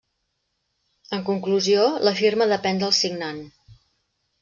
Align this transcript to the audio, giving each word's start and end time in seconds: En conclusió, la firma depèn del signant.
En 1.19 1.21
conclusió, 1.29 1.85
la 2.09 2.17
firma 2.23 2.51
depèn 2.57 2.85
del 2.87 2.99
signant. 3.05 3.49